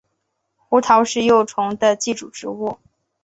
[0.67, 2.79] 胡桃是幼虫的寄主植物。